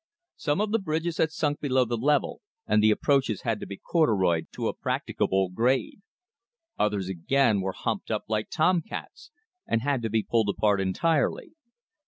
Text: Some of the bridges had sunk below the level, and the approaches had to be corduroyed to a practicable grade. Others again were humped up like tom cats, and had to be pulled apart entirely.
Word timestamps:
Some 0.35 0.61
of 0.61 0.71
the 0.71 0.79
bridges 0.79 1.17
had 1.17 1.29
sunk 1.31 1.59
below 1.59 1.85
the 1.85 1.95
level, 1.95 2.41
and 2.65 2.81
the 2.81 2.89
approaches 2.89 3.43
had 3.43 3.59
to 3.59 3.67
be 3.67 3.77
corduroyed 3.77 4.47
to 4.53 4.67
a 4.67 4.73
practicable 4.73 5.49
grade. 5.49 6.01
Others 6.79 7.07
again 7.07 7.61
were 7.61 7.73
humped 7.77 8.09
up 8.09 8.23
like 8.27 8.49
tom 8.49 8.81
cats, 8.81 9.29
and 9.67 9.83
had 9.83 10.01
to 10.01 10.09
be 10.09 10.23
pulled 10.27 10.49
apart 10.49 10.81
entirely. 10.81 11.51